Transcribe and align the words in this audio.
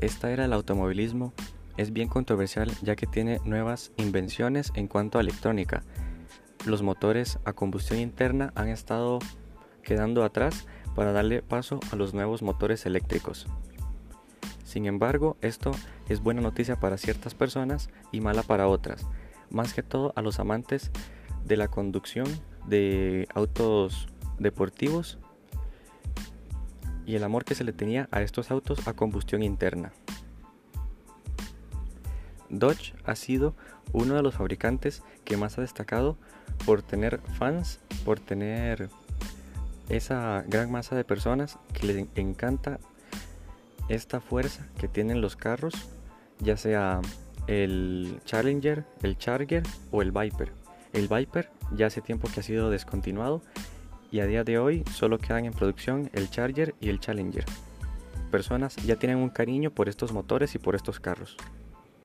Esta 0.00 0.30
era 0.30 0.46
el 0.46 0.52
automovilismo 0.52 1.34
es 1.76 1.92
bien 1.92 2.08
controversial 2.08 2.70
ya 2.82 2.96
que 2.96 3.06
tiene 3.06 3.40
nuevas 3.44 3.92
invenciones 3.96 4.72
en 4.74 4.86
cuanto 4.86 5.18
a 5.18 5.20
electrónica. 5.20 5.82
Los 6.66 6.82
motores 6.82 7.38
a 7.44 7.52
combustión 7.52 8.00
interna 8.00 8.52
han 8.54 8.68
estado 8.68 9.18
quedando 9.82 10.24
atrás 10.24 10.66
para 10.94 11.12
darle 11.12 11.42
paso 11.42 11.80
a 11.90 11.96
los 11.96 12.12
nuevos 12.12 12.42
motores 12.42 12.84
eléctricos. 12.86 13.46
Sin 14.64 14.86
embargo, 14.86 15.36
esto 15.40 15.72
es 16.08 16.22
buena 16.22 16.40
noticia 16.40 16.76
para 16.76 16.98
ciertas 16.98 17.34
personas 17.34 17.88
y 18.12 18.20
mala 18.20 18.42
para 18.42 18.68
otras, 18.68 19.06
más 19.50 19.74
que 19.74 19.82
todo 19.82 20.12
a 20.16 20.22
los 20.22 20.38
amantes 20.38 20.90
de 21.44 21.56
la 21.56 21.68
conducción 21.68 22.26
de 22.66 23.26
autos 23.34 24.06
deportivos 24.38 25.18
y 27.10 27.16
el 27.16 27.24
amor 27.24 27.44
que 27.44 27.56
se 27.56 27.64
le 27.64 27.72
tenía 27.72 28.08
a 28.12 28.22
estos 28.22 28.52
autos 28.52 28.86
a 28.86 28.92
combustión 28.92 29.42
interna. 29.42 29.90
Dodge 32.48 32.94
ha 33.04 33.16
sido 33.16 33.56
uno 33.92 34.14
de 34.14 34.22
los 34.22 34.36
fabricantes 34.36 35.02
que 35.24 35.36
más 35.36 35.58
ha 35.58 35.62
destacado 35.62 36.16
por 36.64 36.82
tener 36.82 37.20
fans, 37.36 37.80
por 38.04 38.20
tener 38.20 38.90
esa 39.88 40.44
gran 40.46 40.70
masa 40.70 40.94
de 40.94 41.02
personas 41.02 41.58
que 41.72 41.88
les 41.88 42.06
encanta 42.14 42.78
esta 43.88 44.20
fuerza 44.20 44.68
que 44.78 44.86
tienen 44.86 45.20
los 45.20 45.34
carros, 45.34 45.74
ya 46.38 46.56
sea 46.56 47.00
el 47.48 48.20
Challenger, 48.24 48.84
el 49.02 49.18
Charger 49.18 49.64
o 49.90 50.00
el 50.00 50.12
Viper. 50.12 50.52
El 50.92 51.08
Viper 51.08 51.50
ya 51.74 51.86
hace 51.86 52.02
tiempo 52.02 52.28
que 52.32 52.38
ha 52.38 52.44
sido 52.44 52.70
descontinuado 52.70 53.42
y 54.10 54.20
a 54.20 54.26
día 54.26 54.44
de 54.44 54.58
hoy 54.58 54.84
solo 54.92 55.18
quedan 55.18 55.44
en 55.44 55.52
producción 55.52 56.10
el 56.12 56.30
Charger 56.30 56.74
y 56.80 56.88
el 56.88 57.00
Challenger. 57.00 57.44
Personas 58.30 58.76
ya 58.76 58.96
tienen 58.96 59.18
un 59.18 59.30
cariño 59.30 59.70
por 59.70 59.88
estos 59.88 60.12
motores 60.12 60.54
y 60.54 60.58
por 60.58 60.74
estos 60.74 61.00
carros 61.00 61.36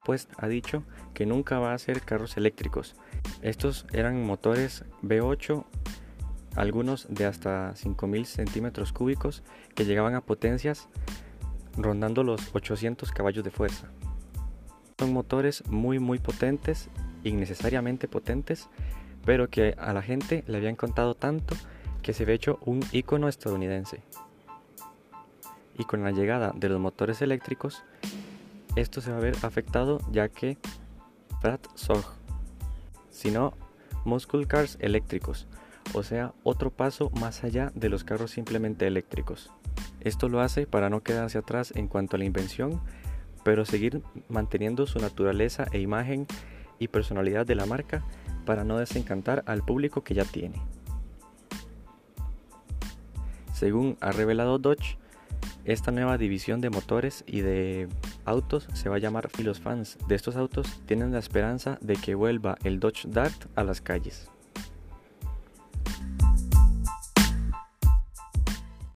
pues 0.06 0.30
ha 0.38 0.48
dicho 0.48 0.84
que 1.14 1.26
nunca 1.26 1.60
va 1.60 1.72
a 1.72 1.76
hacer 1.76 2.02
carros 2.02 2.38
eléctricos. 2.38 2.96
Estos 3.42 3.86
eran 3.92 4.24
motores 4.24 4.86
V8, 5.04 5.66
algunos 6.56 7.08
de 7.10 7.26
hasta 7.26 7.76
5000 7.76 8.26
centímetros 8.28 8.94
cúbicos, 8.94 9.44
que 9.74 9.84
llegaban 9.84 10.16
a 10.16 10.22
potencias 10.22 10.88
rondando 11.76 12.24
los 12.24 12.54
800 12.54 13.12
caballos 13.12 13.44
de 13.44 13.52
fuerza. 13.52 13.90
Son 14.98 15.12
motores 15.12 15.68
muy 15.68 16.00
muy 16.00 16.20
potentes, 16.20 16.90
innecesariamente 17.24 18.08
potentes, 18.08 18.70
pero 19.26 19.50
que 19.50 19.76
a 19.78 19.92
la 19.92 20.04
gente 20.04 20.44
le 20.48 20.58
habían 20.58 20.76
contado 20.76 21.16
tanto 21.16 21.56
que 22.06 22.14
se 22.14 22.22
había 22.22 22.36
hecho 22.36 22.60
un 22.62 22.82
icono 22.92 23.28
estadounidense. 23.28 24.04
Y 25.76 25.86
con 25.86 26.04
la 26.04 26.12
llegada 26.12 26.54
de 26.56 26.70
los 26.70 26.80
motores 26.80 27.20
eléctricos, 27.24 27.84
esto 28.76 29.02
se 29.02 29.10
va 29.12 29.18
a 29.18 29.22
ver 29.22 29.36
afectado 29.42 30.00
ya 30.12 30.30
que 30.30 30.60
Pratt 31.42 31.66
SOG, 31.74 32.06
sino 33.10 33.54
muscle 34.04 34.46
cars 34.46 34.78
eléctricos, 34.82 35.48
o 35.96 36.04
sea, 36.04 36.36
otro 36.44 36.70
paso 36.70 37.10
más 37.20 37.44
allá 37.44 37.72
de 37.74 37.90
los 37.90 38.04
carros 38.04 38.30
simplemente 38.30 38.86
eléctricos. 38.86 39.50
Esto 40.00 40.30
lo 40.30 40.42
hace 40.42 40.68
para 40.68 40.92
no 40.92 41.02
quedarse 41.02 41.40
atrás 41.40 41.74
en 41.76 41.88
cuanto 41.88 42.18
a 42.18 42.20
la 42.20 42.26
invención, 42.26 42.80
pero 43.44 43.66
seguir 43.66 44.04
manteniendo 44.30 44.86
su 44.86 45.00
naturaleza 45.00 45.66
e 45.72 45.80
imagen 45.80 46.28
y 46.78 46.88
personalidad 46.88 47.48
de 47.48 47.56
la 47.56 47.66
marca 47.66 48.06
para 48.46 48.64
no 48.64 48.78
desencantar 48.78 49.42
al 49.48 49.64
público 49.64 50.04
que 50.04 50.14
ya 50.14 50.24
tiene. 50.24 50.62
Según 53.56 53.98
ha 54.02 54.12
revelado 54.12 54.60
Dodge, 54.60 54.98
esta 55.64 55.92
nueva 55.92 56.18
división 56.18 56.60
de 56.60 56.70
motores 56.70 57.24
y 57.26 57.40
de 57.40 57.88
autos 58.26 58.68
se 58.74 58.90
va 58.90 58.98
a 58.98 59.00
llamar 59.00 59.30
Los 59.42 59.62
fans 59.62 59.98
de 60.10 60.16
estos 60.16 60.36
autos 60.36 60.82
tienen 60.86 61.14
la 61.14 61.20
esperanza 61.20 61.78
de 61.80 61.96
que 61.96 62.16
vuelva 62.16 62.58
el 62.66 62.82
Dodge 62.82 63.08
Dart 63.08 63.46
a 63.56 63.64
las 63.64 63.80
calles. 63.80 64.30